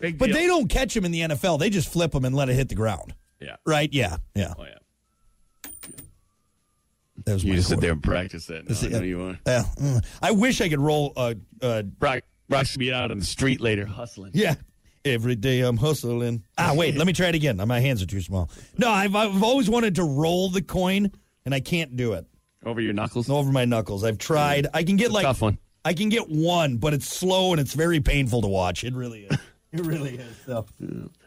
[0.00, 0.06] Yeah.
[0.08, 0.34] Big But deal.
[0.36, 1.58] they don't catch him in the NFL.
[1.58, 3.14] They just flip him and let it hit the ground.
[3.40, 3.56] Yeah.
[3.66, 3.92] Right?
[3.92, 4.16] Yeah.
[4.34, 4.54] Yeah.
[4.58, 5.70] Oh, yeah.
[7.26, 8.68] That was You my just sit there and practice it.
[8.68, 9.38] No, I know you want.
[9.46, 9.64] Yeah.
[9.76, 10.04] Mm.
[10.22, 11.12] I wish I could roll.
[11.16, 14.32] Uh, uh, Brock, Brock should be out on the street later hustling.
[14.34, 14.54] yeah.
[15.02, 16.44] Every day I'm hustling.
[16.58, 16.94] Ah, wait.
[16.94, 17.56] let me try it again.
[17.66, 18.50] My hands are too small.
[18.76, 21.10] No, I've, I've always wanted to roll the coin,
[21.46, 22.26] and I can't do it
[22.66, 23.30] Over your knuckles.
[23.30, 24.04] over my knuckles.
[24.04, 24.66] I've tried.
[24.74, 25.56] I can get like tough one.
[25.86, 28.84] I can get one, but it's slow and it's very painful to watch.
[28.84, 29.38] It really is.
[29.72, 30.36] It really is.
[30.46, 30.66] So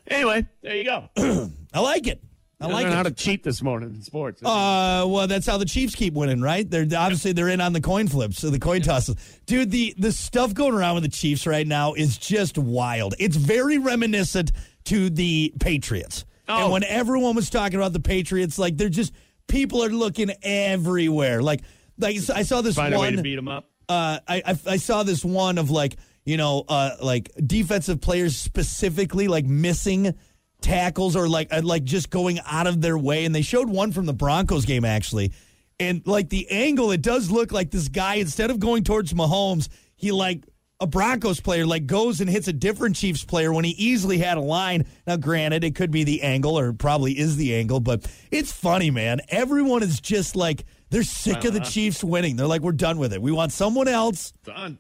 [0.07, 1.09] Anyway, there you go.
[1.73, 2.21] I like it.
[2.59, 3.17] I like learned how to it.
[3.17, 4.41] cheat this morning in sports.
[4.43, 6.69] Uh, well, that's how the Chiefs keep winning, right?
[6.69, 9.15] They're obviously they're in on the coin flips, so the coin tosses.
[9.45, 13.15] Dude, the the stuff going around with the Chiefs right now is just wild.
[13.19, 14.51] It's very reminiscent
[14.85, 16.25] to the Patriots.
[16.47, 16.63] Oh.
[16.63, 19.13] And when everyone was talking about the Patriots, like they're just
[19.47, 21.41] people are looking everywhere.
[21.41, 21.61] Like
[21.97, 23.69] like I saw this Find a way one to beat them up.
[23.89, 28.35] uh, I, I I saw this one of like you know uh, like defensive players
[28.35, 30.13] specifically like missing
[30.61, 33.91] tackles or like uh, like just going out of their way, and they showed one
[33.91, 35.33] from the Broncos game actually,
[35.79, 39.69] and like the angle, it does look like this guy instead of going towards Mahomes,
[39.95, 40.43] he like.
[40.79, 44.37] A Broncos player like goes and hits a different Chiefs player when he easily had
[44.37, 44.85] a line.
[45.07, 48.91] Now, granted, it could be the angle or probably is the angle, but it's funny,
[48.91, 49.21] man.
[49.29, 52.35] Everyone is just like they're sick of the Chiefs winning.
[52.35, 53.21] They're like, we're done with it.
[53.21, 54.33] We want someone else.
[54.43, 54.77] Done.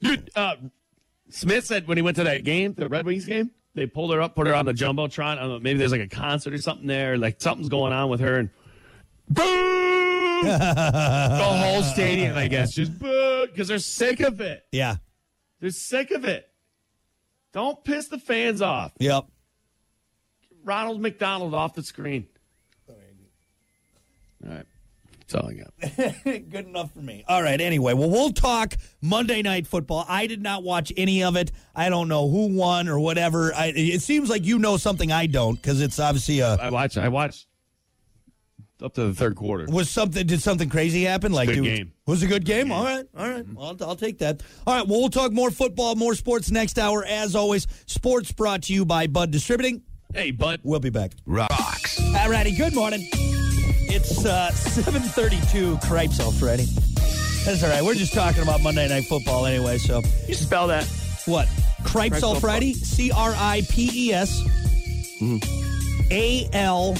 [0.00, 0.56] Dude, uh,
[1.30, 4.22] Smith said when he went to that game, the Red Wings game, they pulled her
[4.22, 5.38] up, put her on the jumbotron.
[5.38, 8.08] I don't know, maybe there's like a concert or something there, like something's going on
[8.08, 8.50] with her, and
[9.28, 9.42] boo!
[10.42, 14.64] the whole stadium, I guess, just boo because they're sick of it.
[14.72, 14.96] Yeah.
[15.60, 16.48] They're sick of it.
[17.52, 18.92] Don't piss the fans off.
[18.98, 19.26] Yep.
[20.62, 22.26] Ronald McDonald off the screen.
[24.44, 24.66] All right,
[25.28, 26.24] that's all I got.
[26.50, 27.24] Good enough for me.
[27.26, 27.60] All right.
[27.60, 30.04] Anyway, well, we'll talk Monday Night Football.
[30.08, 31.50] I did not watch any of it.
[31.74, 33.52] I don't know who won or whatever.
[33.52, 36.96] I, it seems like you know something I don't because it's obviously a I watched.
[36.96, 37.46] I watched
[38.82, 39.66] up to the third quarter.
[39.68, 40.24] was something.
[40.26, 41.32] Did something crazy happen?
[41.32, 41.92] Like, good dude, game.
[42.06, 42.70] Was a good game.
[42.70, 43.06] All right.
[43.16, 43.44] All right.
[43.52, 44.42] Well, I'll, I'll take that.
[44.64, 44.86] All right.
[44.86, 47.04] Well, we'll talk more football, more sports next hour.
[47.04, 49.82] As always, sports brought to you by Bud Distributing.
[50.14, 50.60] Hey, bud.
[50.62, 51.12] We'll be back.
[51.26, 52.00] Rocks.
[52.16, 53.10] All righty, good morning.
[53.88, 56.64] It's uh, 732 Cripes Alfredo.
[57.44, 57.82] That's all right.
[57.82, 60.84] We're just talking about Monday Night Football anyway, so You spell that.
[61.26, 61.48] what?
[61.84, 62.72] Cripes all Friday?
[62.72, 64.42] C R I P E S
[66.10, 66.96] A L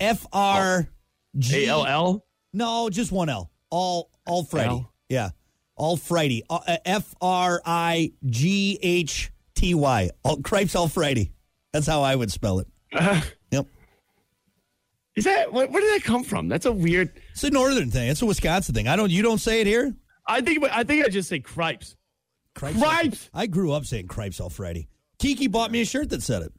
[0.00, 0.88] F R
[1.36, 1.64] G.
[1.64, 2.24] A L L.
[2.52, 3.50] No, just one L.
[3.70, 4.68] All all Friday.
[4.70, 4.92] L?
[5.08, 5.30] Yeah.
[5.74, 6.44] All Friday.
[6.48, 10.10] Uh, F R I G H T Y.
[10.22, 11.22] All Cripes Alfredo.
[11.72, 12.68] That's how I would spell it.
[15.18, 16.48] Is that where, where did that come from?
[16.48, 17.10] That's a weird.
[17.32, 18.08] It's a northern thing.
[18.08, 18.88] It's a Wisconsin thing.
[18.88, 19.10] I don't.
[19.10, 19.94] You don't say it here.
[20.26, 21.96] I think I think I just say cripes.
[22.54, 22.78] Cripes.
[22.78, 23.30] Cripes.
[23.34, 24.88] I grew up saying cripes all Friday.
[25.18, 26.52] Kiki bought me a shirt that said it.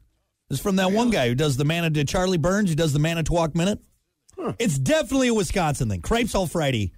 [0.50, 3.54] It's from that one guy who does the Manit Charlie Berens, who does the Manitowoc
[3.54, 3.78] Minute.
[4.58, 6.00] It's definitely a Wisconsin thing.
[6.00, 6.92] Cripes all Friday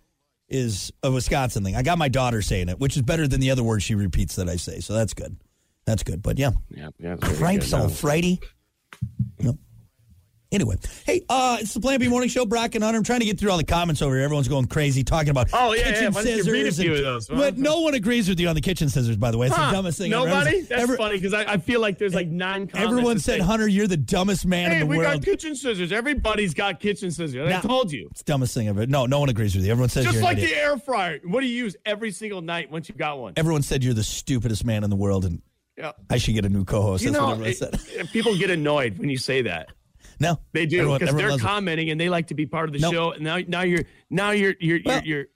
[0.48, 1.74] is a Wisconsin thing.
[1.76, 4.36] I got my daughter saying it, which is better than the other words she repeats
[4.36, 4.80] that I say.
[4.80, 5.36] So that's good.
[5.84, 6.22] That's good.
[6.22, 7.16] But yeah, Yeah, yeah.
[7.16, 8.38] cripes all Friday.
[9.40, 9.56] Yep.
[10.52, 12.44] Anyway, hey, uh, it's the Plan B Morning Show.
[12.44, 12.98] Brock and Hunter.
[12.98, 14.22] I'm trying to get through all the comments over here.
[14.24, 15.84] Everyone's going crazy talking about Oh, yeah, yeah.
[15.92, 16.48] kitchen you scissors.
[16.50, 17.36] read a few and- of those, huh?
[17.36, 19.16] But no one agrees with you on the kitchen scissors.
[19.16, 20.12] By the way, it's the dumbest thing.
[20.12, 20.26] ever.
[20.26, 20.46] Nobody.
[20.48, 22.66] Everyone's- That's every- funny because I, I feel like there's like nine.
[22.66, 25.12] comments Everyone said, say, Hunter, you're the dumbest man Hey, in the we world.
[25.14, 25.90] got kitchen scissors.
[25.90, 27.34] Everybody's got kitchen scissors.
[27.48, 28.08] Now- I told you.
[28.10, 28.86] it's the dumbest thing ever.
[28.86, 29.70] No, no one agrees with you.
[29.70, 31.18] Everyone says Just you're like the air fryer.
[31.24, 33.32] What do you use every single night once you got one?
[33.36, 35.40] Everyone said you're the stupidest man in the world, and
[35.78, 35.92] Yeah.
[36.10, 37.02] I should get a new co-host.
[37.04, 38.10] You That's know, what everyone it- said.
[38.12, 39.70] people get annoyed when you say that.
[40.20, 41.46] No, They do because they're loves it.
[41.46, 42.92] commenting and they like to be part of the Nope.
[42.94, 43.10] show.
[43.12, 45.26] And now, now you're now you're you're Well, you're,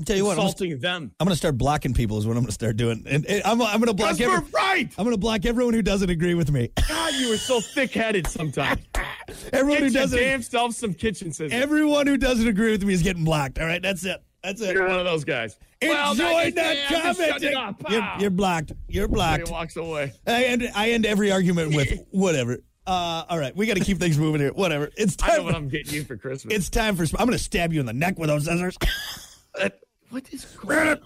[0.00, 1.12] I'll tell you you're what, I'm gonna, them.
[1.20, 2.18] I'm gonna start blocking people.
[2.18, 4.58] Is what I'm gonna start doing, and, and I'm, I'm gonna block Because every, we're
[4.58, 4.90] right.
[4.98, 6.70] I'm gonna block everyone who doesn't agree with me.
[6.88, 8.80] God, you are so thick-headed sometimes.
[9.52, 11.52] everyone Get who doesn't, damn self some kitchen scissors.
[11.52, 13.58] everyone who doesn't agree with me is getting blocked.
[13.58, 14.20] All right, that's it.
[14.42, 14.74] That's it.
[14.74, 15.56] You're one of those guys.
[15.80, 17.92] Enjoy you not say, I'm just shutting commenting.
[17.92, 18.72] You're, you're blocked.
[18.88, 20.12] You're He walks away.
[20.26, 22.58] I end, I end every argument with whatever.
[22.86, 24.52] Uh, all right, we got to keep things moving here.
[24.52, 24.90] Whatever.
[24.96, 25.44] It's I know time.
[25.44, 26.54] what I'm getting you for Christmas.
[26.54, 27.04] it's time for.
[27.16, 28.76] I'm going to stab you in the neck with those scissors.
[30.10, 30.98] What is going?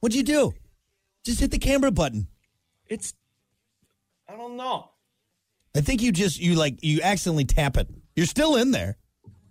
[0.00, 0.54] What'd you do?
[1.24, 2.28] Just hit the camera button.
[2.86, 3.12] It's
[4.28, 4.90] I don't know.
[5.74, 7.88] I think you just you like you accidentally tap it.
[8.14, 8.96] You're still in there.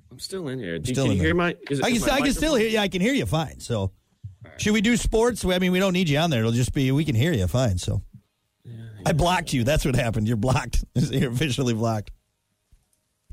[0.09, 0.79] I'm still in here.
[0.79, 1.27] Do, Still can in you there.
[1.27, 1.55] hear my?
[1.69, 2.69] Is it, I can is my I can still hear.
[2.69, 3.59] Yeah, I can hear you fine.
[3.59, 3.91] So,
[4.57, 5.43] should we do sports?
[5.43, 6.39] I mean, we don't need you on there.
[6.39, 7.77] It'll just be we can hear you fine.
[7.77, 8.01] So,
[9.05, 9.63] I blocked you.
[9.63, 10.27] That's what happened.
[10.27, 10.83] You're blocked.
[10.95, 12.11] You're officially blocked.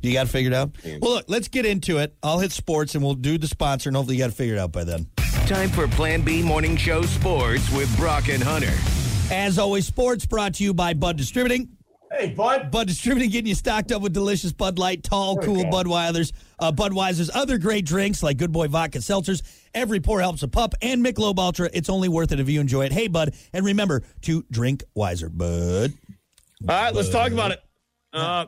[0.03, 0.73] You got it figured out?
[1.01, 2.15] Well, look, let's get into it.
[2.23, 4.73] I'll hit sports and we'll do the sponsor, and hopefully you got it figured out
[4.73, 5.07] by then.
[5.47, 8.73] Time for Plan B Morning Show Sports with Brock and Hunter.
[9.33, 11.69] As always, sports brought to you by Bud Distributing.
[12.12, 12.70] Hey, bud.
[12.70, 17.31] Bud Distributing getting you stocked up with delicious Bud Light, tall, cool Budweiser's, uh, Budweiser's
[17.35, 19.42] other great drinks like Good Boy Vodka Seltzers.
[19.75, 21.70] Every pour helps a pup and Michelob Ultra.
[21.72, 22.92] It's only worth it if you enjoy it.
[22.92, 25.94] Hey, Bud, and remember to drink wiser, Bud.
[26.68, 27.62] All right, let's talk about it.
[28.12, 28.46] Uh,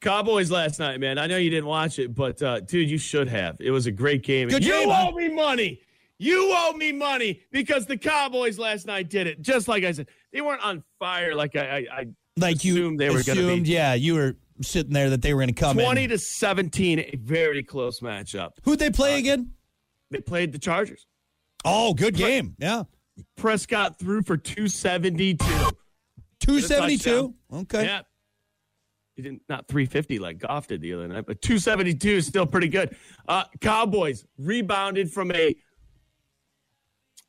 [0.00, 1.18] Cowboys last night, man.
[1.18, 3.56] I know you didn't watch it, but uh, dude, you should have.
[3.60, 4.48] It was a great game.
[4.48, 5.80] Good you game, owe me money.
[6.18, 9.42] You owe me money because the Cowboys last night did it.
[9.42, 12.06] Just like I said, they weren't on fire like I, I, I
[12.40, 13.70] Like you assumed they were going to assumed, be.
[13.70, 16.10] yeah, you were sitting there that they were going to come Twenty in.
[16.10, 18.50] to seventeen, a very close matchup.
[18.64, 19.52] Who'd they play again?
[20.10, 21.06] They played the Chargers.
[21.64, 22.56] Oh, good game.
[22.58, 22.84] Yeah.
[23.36, 25.70] Prescott threw for two seventy two.
[26.40, 27.34] 272.
[27.52, 27.84] Okay.
[27.84, 28.00] Yeah.
[29.14, 32.68] He didn't not 350 like Goff did the other night, but 272 is still pretty
[32.68, 32.96] good.
[33.28, 35.54] Uh, Cowboys rebounded from a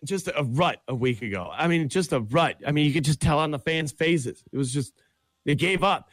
[0.06, 1.50] just a rut a week ago.
[1.52, 2.58] I mean, just a rut.
[2.66, 4.44] I mean, you could just tell on the fans' faces.
[4.52, 4.94] It was just
[5.46, 6.10] they gave up.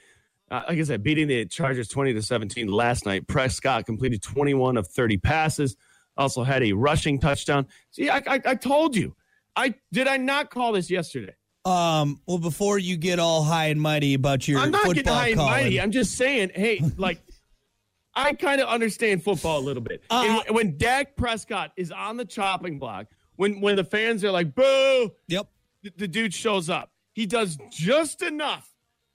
[0.51, 3.27] Uh, like I said, beating the Chargers 20 to 17 last night.
[3.27, 5.77] Prescott completed 21 of 30 passes.
[6.17, 7.67] Also had a rushing touchdown.
[7.91, 9.15] See, I, I, I told you.
[9.55, 11.35] I did I not call this yesterday?
[11.65, 15.13] Um, well, before you get all high and mighty about your I'm not football getting
[15.13, 15.81] high and mighty.
[15.81, 17.21] I'm just saying, hey, like,
[18.15, 20.03] I kind of understand football a little bit.
[20.09, 23.07] Uh, when Dak Prescott is on the chopping block,
[23.39, 25.49] when when the fans are like, boo, Yep.
[25.83, 26.91] the, the dude shows up.
[27.15, 28.69] He does just enough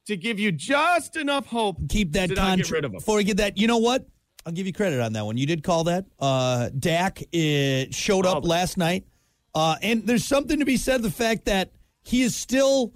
[0.07, 1.77] to give you just enough hope.
[1.89, 2.97] Keep that to not get rid contract of him.
[2.97, 3.57] before we get that.
[3.57, 4.05] You know what?
[4.45, 5.37] I'll give you credit on that one.
[5.37, 6.05] You did call that.
[6.19, 8.47] Uh, Dak uh, showed up it.
[8.47, 9.05] last night,
[9.55, 12.93] uh, and there's something to be said the fact that he is still.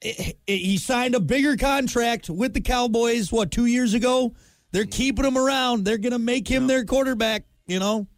[0.00, 3.30] he- He signed a bigger contract with the Cowboys.
[3.32, 4.34] What two years ago?
[4.72, 5.84] They're keeping him around.
[5.84, 7.44] They're going to make him their quarterback.
[7.66, 8.08] You know.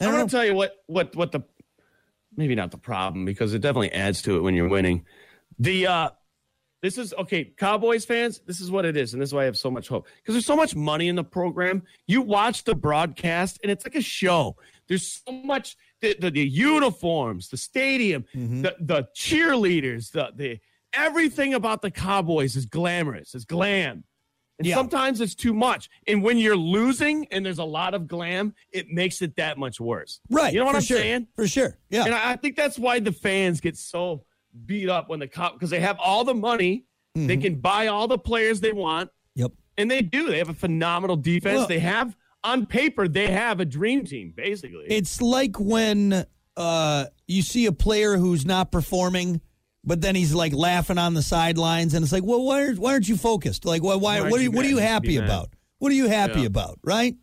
[0.00, 1.40] I I'm don't going to tell you what what what the
[2.36, 5.04] maybe not the problem because it definitely adds to it when you're winning.
[5.58, 6.10] The uh
[6.82, 9.44] this is okay, Cowboys fans, this is what it is and this is why I
[9.44, 11.82] have so much hope because there's so much money in the program.
[12.06, 14.56] You watch the broadcast and it's like a show.
[14.88, 18.24] There's so much the the, the uniforms, the stadium,
[18.62, 20.58] the the cheerleaders, the the
[20.92, 24.04] everything about the Cowboys is glamorous, is glam.
[24.62, 24.76] And Yeah.
[24.76, 25.88] sometimes it's too much.
[26.06, 29.80] And when you're losing and there's a lot of glam, it makes it that much
[29.80, 30.20] worse.
[30.30, 30.52] Right.
[30.52, 30.98] You know what I'm sure.
[30.98, 31.26] saying?
[31.34, 31.76] For sure.
[31.90, 32.04] Yeah.
[32.04, 34.24] And I I think that's why the fans get so
[34.66, 36.84] beat up when the cop because they have all the money,
[37.16, 37.42] they Mm-hmm.
[37.42, 39.50] can buy all the players they want, yep.
[39.76, 40.28] and they do.
[40.30, 41.58] They have a phenomenal defense.
[41.58, 44.84] Well- they have on paper, they have a dream team, basically.
[44.88, 46.24] It's like when
[46.56, 49.40] uh, you see a player who's not performing,
[49.84, 52.92] but then he's like laughing on the sidelines, and it's like, well, why, aren't- why
[52.92, 53.64] aren't you focused?
[53.64, 55.50] Like, why, why, Why what are you, what are you happy about?
[55.78, 56.46] What are you happy Yeah.
[56.46, 56.78] about?
[56.84, 57.16] Right?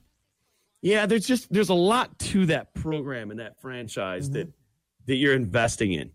[0.81, 4.33] yeah, there's just there's a lot to that program and that franchise mm-hmm.
[4.33, 4.47] that
[5.07, 6.11] that you're investing in.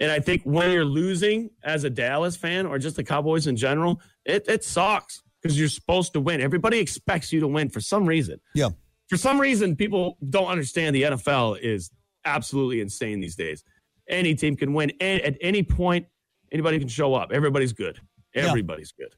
[0.00, 3.56] And I think when you're losing as a Dallas fan or just the Cowboys in
[3.56, 6.40] general, it, it sucks because you're supposed to win.
[6.40, 8.40] Everybody expects you to win for some reason.
[8.54, 8.68] Yeah.
[9.08, 11.90] for some reason, people don't understand the NFL is
[12.24, 13.64] absolutely insane these days.
[14.08, 16.06] Any team can win a- at any point.
[16.52, 17.30] Anybody can show up.
[17.32, 18.00] Everybody's good.
[18.34, 19.14] Everybody's good.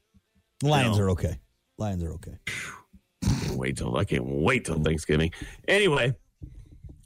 [0.63, 1.05] Lions No.
[1.05, 1.39] are okay.
[1.77, 2.37] Lions are okay.
[3.55, 5.31] Wait till I can't wait till Thanksgiving.
[5.67, 6.13] Anyway,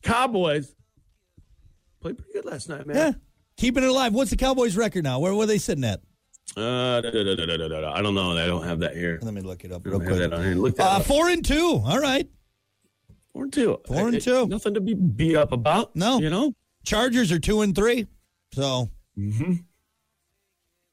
[0.02, 0.76] Cowboys
[2.02, 2.96] played pretty good last night, man.
[2.96, 3.12] Yeah.
[3.58, 4.14] Keeping it alive.
[4.14, 5.20] What's the Cowboys' record now?
[5.20, 6.02] Where were they sitting at?
[6.56, 7.94] Uh, da, da, da.
[7.94, 8.32] I don't know.
[8.38, 9.20] I don't have that here.
[9.22, 10.10] Let me look it up real quick.
[10.56, 11.04] Look that Uh, up.
[11.06, 11.82] four and two.
[11.86, 12.30] All right.
[13.34, 13.80] Four and two.
[13.88, 14.48] Four and It- two.
[14.48, 15.96] Nothing to be beat up about.
[15.96, 16.20] No.
[16.20, 16.54] you know.
[16.86, 18.08] Chargers are two and three.
[18.54, 18.90] So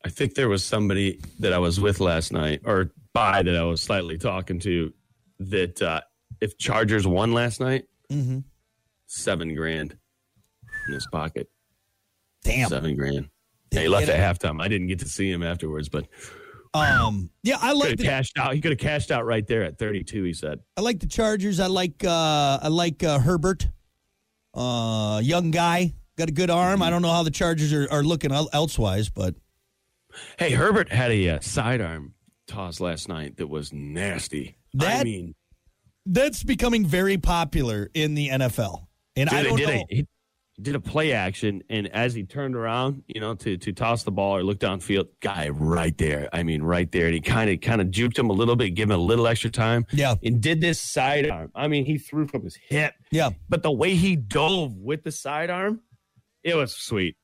[0.04, 3.62] I think there was somebody that I was with last night, or by that I
[3.64, 4.92] was slightly talking to,
[5.38, 6.00] that uh,
[6.40, 8.40] if Chargers won last night, Mm-hmm.
[9.06, 9.96] seven grand
[10.88, 11.48] in his pocket.
[12.44, 12.68] damn.
[12.68, 13.30] Seven grand.
[13.70, 14.60] Yeah, he left at halftime.
[14.60, 16.08] I didn't get to see him afterwards, but
[16.74, 17.30] Um.
[17.42, 18.54] Yeah, I like the cashed out.
[18.54, 20.24] He could have cashed out right there at 32.
[20.24, 20.60] He said.
[20.76, 21.58] I like the Chargers.
[21.60, 23.68] I like uh I like uh, Herbert.
[24.54, 26.82] Uh young guy, got a good arm.
[26.82, 29.34] I don't know how the Chargers are, are looking el- elsewise, but
[30.38, 32.14] Hey, Herbert had a uh, sidearm
[32.46, 34.56] toss last night that was nasty.
[34.74, 35.34] I That- mean,
[36.04, 38.86] that's becoming very popular in the NFL.
[39.16, 39.84] And Dude, I don't did know.
[39.88, 40.06] He
[40.62, 44.10] did a play action, and as he turned around, you know, to to toss the
[44.10, 46.28] ball or look downfield, guy right there.
[46.32, 48.70] I mean, right there, and he kind of kind of juked him a little bit,
[48.70, 49.86] give him a little extra time.
[49.92, 50.14] Yeah.
[50.22, 51.50] and did this sidearm.
[51.54, 52.94] I mean, he threw from his hip.
[53.10, 53.30] Yeah.
[53.48, 55.80] but the way he dove with the sidearm,
[56.42, 57.16] it was sweet.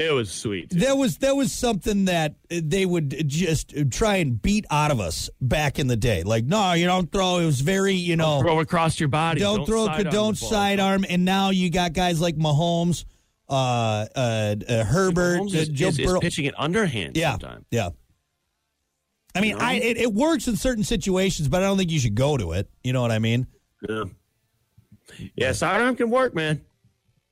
[0.00, 0.70] It was sweet.
[0.70, 5.28] That was that was something that they would just try and beat out of us
[5.42, 6.22] back in the day.
[6.22, 7.36] Like, no, you don't throw.
[7.36, 9.40] It was very, you know, throw across your body.
[9.40, 11.04] don't, throw, sidearm don't sidearm.
[11.06, 13.04] And now you got guys like Mahomes,
[13.50, 13.52] uh,
[14.16, 16.20] uh, uh Herbert, Mahomes uh, is, Joe is- is Burrow.
[16.20, 17.66] pitching it underhand Yeah, sometimes.
[17.70, 17.90] yeah.
[19.34, 22.14] I mean, I it, it works in certain situations, but I don't think you should
[22.14, 22.70] go to it.
[22.82, 23.46] You know what I mean?
[23.86, 24.04] Yeah.
[25.36, 26.62] Yeah, sidearm can work, man.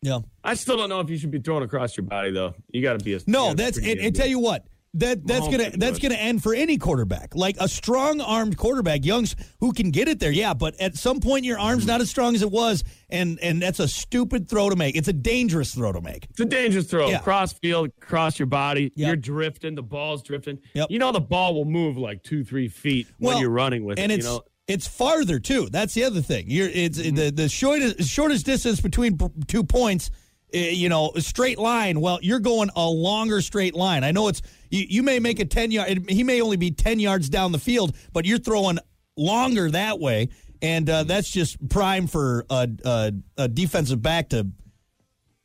[0.02, 0.20] Yeah.
[0.44, 2.54] I still don't know if you should be thrown across your body though.
[2.70, 4.66] You got to be a No, you gotta be that's and, and tell you what,
[4.94, 7.34] that that's Mahomes gonna that's gonna end for any quarterback.
[7.34, 10.54] Like a strong armed quarterback, Young's who can get it there, yeah.
[10.54, 13.80] But at some point, your arm's not as strong as it was, and and that's
[13.80, 14.96] a stupid throw to make.
[14.96, 16.26] It's a dangerous throw to make.
[16.30, 17.08] It's a dangerous throw.
[17.08, 17.18] Yeah.
[17.18, 18.92] Cross field, cross your body.
[18.94, 19.06] Yep.
[19.06, 19.74] You're drifting.
[19.74, 20.58] The ball's drifting.
[20.74, 20.90] Yep.
[20.90, 24.10] You know the ball will move like two, three feet when you're running with and
[24.10, 24.16] it.
[24.16, 25.68] it's you know, it's farther too.
[25.70, 26.44] That's the other thing.
[26.48, 30.10] You're it's the the shortest shortest distance between p- two points.
[30.54, 32.00] uh, You know, a straight line.
[32.00, 34.04] Well, you're going a longer straight line.
[34.04, 34.84] I know it's you.
[34.88, 36.08] You may make a ten yard.
[36.08, 38.78] He may only be ten yards down the field, but you're throwing
[39.16, 40.28] longer that way,
[40.62, 44.46] and uh, that's just prime for a, a, a defensive back to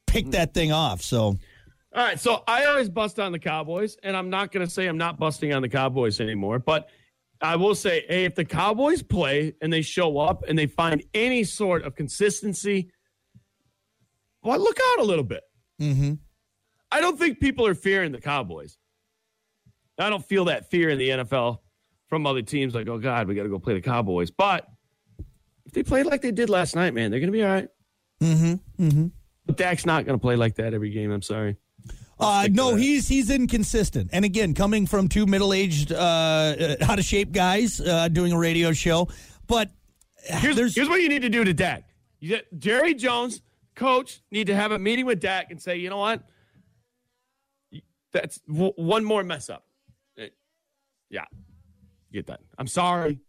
[0.06, 1.02] pick that thing off.
[1.02, 1.38] So All
[1.96, 4.98] right, so I always bust on the Cowboys, and I'm not going to say I'm
[4.98, 6.90] not busting on the Cowboys anymore, but
[7.44, 11.04] I will say, hey, if the Cowboys play and they show up and they find
[11.14, 12.90] any sort of consistency,
[14.42, 15.44] well, look out a little bit.
[15.82, 16.14] Mm-hmm.
[16.90, 18.78] I don't think people are fearing the Cowboys.
[20.00, 21.58] I don't feel that fear in the NFL
[22.08, 24.32] from other teams, like, oh God, we got to go play the Cowboys.
[24.32, 24.66] But
[25.66, 27.68] if they play like they did last night, man, they're going to be all right.
[28.22, 28.84] Mm-hmm.
[28.86, 29.08] Mm-hmm.
[29.46, 31.12] But Dak's not going to play like that every game.
[31.12, 31.58] I'm sorry.
[32.20, 34.10] Uh, no, he's he's inconsistent.
[34.14, 38.32] And again, coming from two middle aged, uh, uh, out of shape guys uh, doing
[38.32, 39.10] a radio show,
[39.48, 39.70] but
[40.26, 41.84] Here's, there's here's what you need to do to Dak.
[42.22, 43.42] You Jerry Jones,
[43.76, 46.24] coach, need to have a meeting with Dak and say, you know what?
[48.14, 49.66] That's w- one more mess up.
[50.18, 50.30] Eh,
[51.10, 51.26] Yeah,
[52.14, 52.40] get that.
[52.58, 53.20] I'm sorry,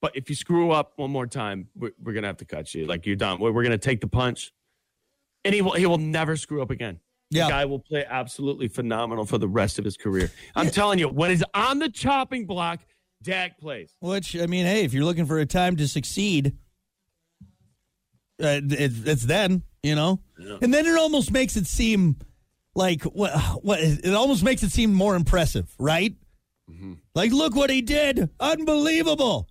[0.00, 2.86] but if you screw up one more time, we're, we're gonna have to cut you.
[2.86, 3.38] Like you're done.
[3.38, 4.54] We're, we're gonna take the punch,
[5.44, 7.00] and he will he will never screw up again.
[7.34, 7.44] Yeah.
[7.44, 10.30] The guy will play absolutely phenomenal for the rest of his career.
[10.54, 12.80] I'm telling you, when he's on the chopping block,
[13.22, 13.94] Dak plays.
[14.00, 16.56] which I mean, hey, if you're looking for a time to succeed,
[18.42, 22.16] uh, it, it's then you know, and then it almost makes it seem
[22.74, 26.14] like what what it almost makes it seem more impressive, right?
[27.14, 28.30] Like, look what he did!
[28.40, 29.48] Unbelievable.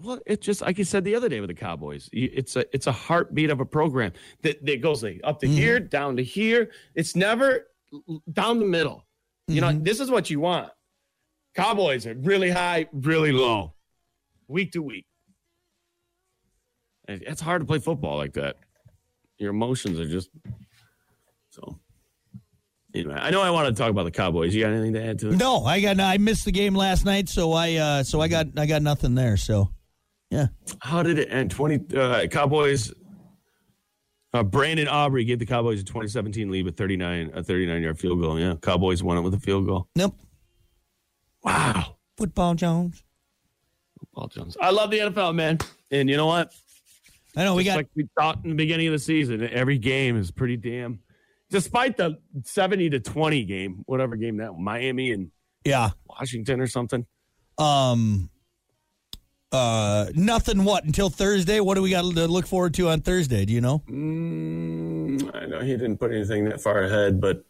[0.00, 2.10] Well, it's just like you said the other day with the Cowboys.
[2.12, 5.78] It's a it's a heartbeat of a program that, that goes like up to here,
[5.78, 6.70] down to here.
[6.94, 7.68] It's never
[8.32, 9.06] down the middle.
[9.46, 10.70] You know, this is what you want.
[11.54, 13.74] Cowboys are really high, really low,
[14.48, 15.06] week to week.
[17.06, 18.56] It's hard to play football like that.
[19.38, 20.30] Your emotions are just
[21.50, 21.78] so.
[22.94, 24.54] Anyway, I know I want to talk about the Cowboys.
[24.54, 25.36] You got anything to add to it?
[25.36, 28.46] No, I got I missed the game last night, so I uh, so I got
[28.56, 29.36] I got nothing there.
[29.36, 29.70] So,
[30.30, 30.48] yeah.
[30.80, 31.50] How did it end?
[31.50, 32.92] Twenty uh, Cowboys.
[34.32, 38.20] Uh, Brandon Aubrey gave the Cowboys a 2017 lead with 39 a 39 yard field
[38.20, 38.38] goal.
[38.38, 39.88] Yeah, Cowboys won it with a field goal.
[39.94, 40.18] Nope.
[41.44, 43.04] Wow, Football Jones.
[44.14, 44.56] Paul Jones.
[44.60, 45.58] I love the NFL, man.
[45.90, 46.52] And you know what?
[47.36, 49.78] I know we Just got like we thought in the beginning of the season, every
[49.78, 51.00] game is pretty damn.
[51.50, 55.30] Despite the 70 to 20 game, whatever game that Miami and
[55.64, 55.90] yeah.
[56.08, 57.06] Washington or something.
[57.58, 58.30] Um.
[59.54, 60.64] Uh, nothing.
[60.64, 61.60] What until Thursday?
[61.60, 63.44] What do we got to look forward to on Thursday?
[63.44, 63.84] Do you know?
[63.88, 67.44] Mm, I know he didn't put anything that far ahead, but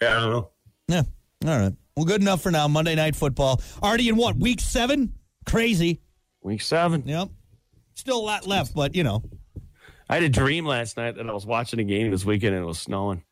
[0.00, 0.50] yeah, I don't know.
[0.88, 1.02] Yeah.
[1.46, 1.72] All right.
[1.94, 2.66] Well, good enough for now.
[2.68, 3.60] Monday night football.
[3.82, 5.12] Already in what week seven?
[5.44, 6.00] Crazy.
[6.42, 7.02] Week seven.
[7.06, 7.28] Yep.
[7.92, 9.22] Still a lot left, but you know,
[10.08, 12.64] I had a dream last night that I was watching a game this weekend and
[12.64, 13.22] it was snowing.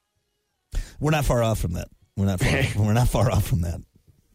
[1.00, 1.88] we're not far off from that.
[2.18, 2.62] We're not far.
[2.84, 3.80] we're not far off from that.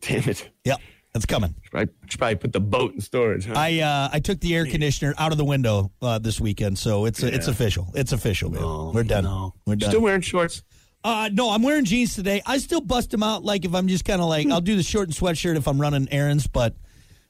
[0.02, 0.50] Damn it.
[0.66, 0.80] Yep.
[1.18, 1.56] That's coming.
[1.64, 3.48] Should probably, should probably put the boat in storage.
[3.48, 3.54] Huh?
[3.58, 7.06] I uh, I took the air conditioner out of the window uh, this weekend, so
[7.06, 7.88] it's it's official.
[7.96, 8.62] It's official, man.
[8.62, 9.24] No, We're done.
[9.24, 9.56] no.
[9.66, 9.90] We're done.
[9.90, 10.62] Still wearing shorts.
[11.04, 12.44] Uh, no, I'm wearing jeans today.
[12.46, 14.84] I still bust them out like if I'm just kind of like I'll do the
[14.84, 16.76] short and sweatshirt if I'm running errands, but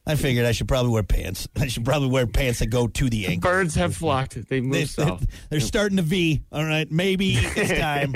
[0.06, 1.48] I figured I should probably wear pants.
[1.56, 3.50] I should probably wear pants that go to the ankle.
[3.50, 4.36] Birds have flocked.
[4.36, 5.26] They They, moved south.
[5.54, 6.44] are starting to V.
[6.52, 8.16] All right, maybe it's time.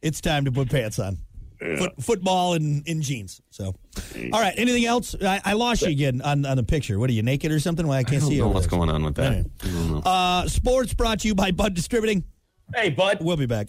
[0.00, 1.18] it's time to put pants on.
[1.60, 3.40] Foot, football and in jeans.
[3.50, 3.74] So,
[4.32, 4.54] all right.
[4.56, 5.16] Anything else?
[5.20, 6.98] I, I lost you again on, on the picture.
[7.00, 7.86] What are you naked or something?
[7.86, 8.46] Well, I can't I don't see you.
[8.48, 8.78] what's there.
[8.78, 9.26] going on with that.
[9.26, 9.46] All right.
[9.62, 9.98] I don't know.
[10.04, 12.22] Uh, sports brought to you by Bud Distributing.
[12.74, 13.18] hey, bud.
[13.20, 13.68] We'll be back.